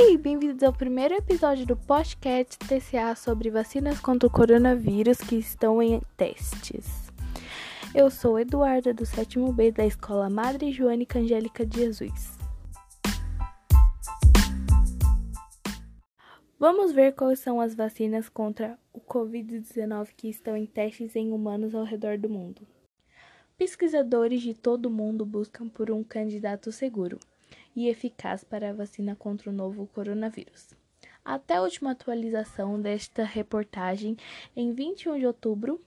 [0.00, 5.82] Oi, bem-vindos ao primeiro episódio do podcast TCA sobre vacinas contra o coronavírus que estão
[5.82, 7.10] em testes.
[7.92, 12.38] Eu sou Eduarda, do sétimo B da Escola Madre Joânica Angélica de Jesus.
[16.60, 21.74] Vamos ver quais são as vacinas contra o Covid-19 que estão em testes em humanos
[21.74, 22.62] ao redor do mundo.
[23.58, 27.18] Pesquisadores de todo o mundo buscam por um candidato seguro
[27.74, 30.74] e eficaz para a vacina contra o novo coronavírus.
[31.24, 34.16] Até a última atualização desta reportagem,
[34.56, 35.80] em 21 de outubro,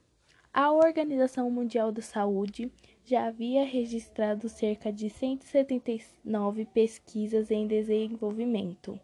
[0.54, 2.72] a Organização Mundial da Saúde
[3.04, 9.00] já havia registrado cerca de 179 pesquisas em desenvolvimento,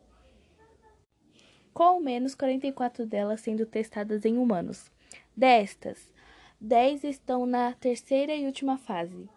[1.73, 4.91] com ao menos 44 delas sendo testadas em humanos.
[5.35, 6.13] Destas,
[6.59, 9.29] 10 estão na terceira e última fase.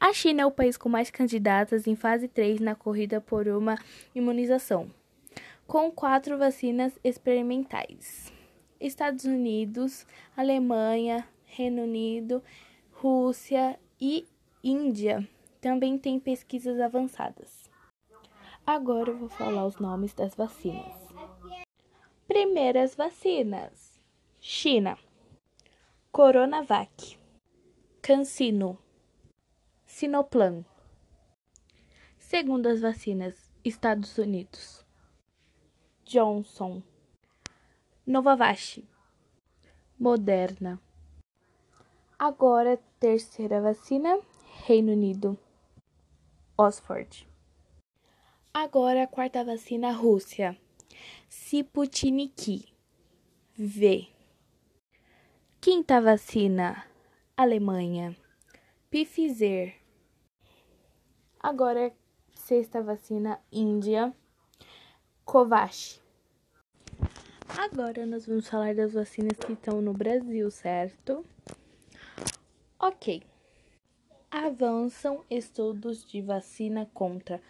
[0.00, 3.76] A China é o país com mais candidatas em fase 3 na corrida por uma
[4.14, 4.90] imunização,
[5.66, 8.32] com quatro vacinas experimentais.
[8.80, 12.42] Estados Unidos, Alemanha, Reino Unido,
[12.92, 14.26] Rússia e
[14.64, 15.28] Índia
[15.60, 17.68] também têm pesquisas avançadas.
[18.66, 20.96] Agora eu vou falar os nomes das vacinas.
[22.26, 24.00] Primeiras vacinas:
[24.40, 24.96] China,
[26.10, 27.18] Coronavac,
[28.00, 28.78] Cancino.
[30.00, 30.64] Sinoplan.
[32.18, 34.82] Segundo as vacinas, Estados Unidos.
[36.06, 36.82] Johnson.
[38.06, 38.80] Novavax.
[39.98, 40.80] Moderna.
[42.18, 44.18] Agora, terceira vacina,
[44.66, 45.38] Reino Unido.
[46.56, 47.26] Oxford.
[48.54, 50.56] Agora, a quarta vacina, Rússia.
[51.28, 52.72] Sputnik
[53.54, 54.08] V.
[55.60, 56.86] Quinta vacina,
[57.36, 58.16] Alemanha.
[58.90, 59.79] Pfizer.
[61.42, 61.90] Agora,
[62.34, 64.14] sexta vacina, Índia,
[65.24, 65.98] Covax.
[67.58, 71.24] Agora nós vamos falar das vacinas que estão no Brasil, certo?
[72.78, 73.22] Ok.
[74.30, 77.40] Avançam estudos de vacina contra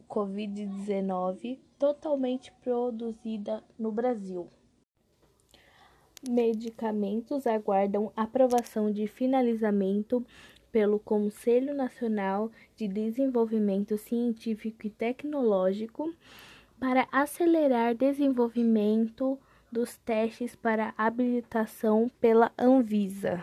[0.00, 4.50] o Covid-19 totalmente produzida no Brasil.
[6.28, 10.26] Medicamentos aguardam aprovação de finalizamento
[10.72, 16.14] pelo Conselho Nacional de Desenvolvimento Científico e Tecnológico
[16.78, 19.38] para acelerar desenvolvimento
[19.70, 23.42] dos testes para habilitação pela Anvisa.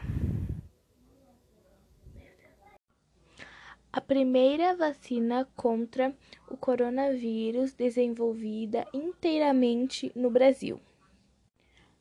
[3.91, 6.15] A primeira vacina contra
[6.49, 10.81] o coronavírus desenvolvida inteiramente no Brasil.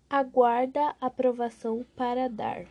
[0.08, 2.64] Aguarda aprovação para dar.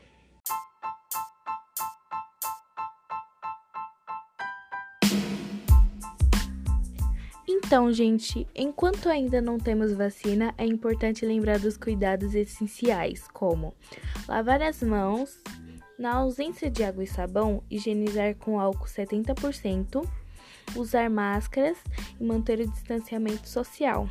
[7.71, 13.73] Então, gente, enquanto ainda não temos vacina, é importante lembrar dos cuidados essenciais, como
[14.27, 15.41] lavar as mãos,
[15.97, 20.05] na ausência de água e sabão, higienizar com álcool 70%,
[20.75, 21.77] usar máscaras
[22.19, 24.09] e manter o distanciamento social.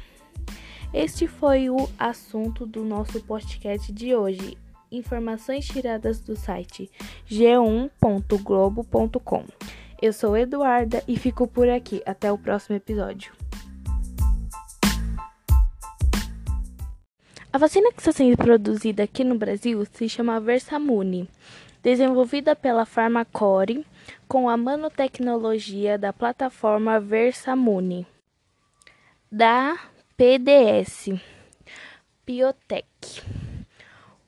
[0.94, 4.56] Este foi o assunto do nosso podcast de hoje.
[4.90, 6.90] Informações tiradas do site
[7.28, 9.44] g1.globo.com.
[10.00, 12.00] Eu sou Eduarda e fico por aqui.
[12.06, 13.38] Até o próximo episódio.
[17.52, 21.28] A vacina que está sendo produzida aqui no Brasil se chama Versamune,
[21.82, 23.84] desenvolvida pela Farmacore
[24.28, 28.06] com a nanotecnologia da plataforma Versamune
[29.32, 29.76] da
[30.16, 31.20] PDS
[32.24, 33.20] Biotech,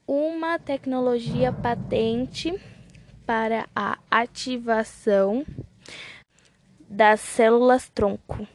[0.05, 2.53] uma tecnologia patente
[3.25, 5.47] para a ativação
[6.89, 8.49] das células tronco.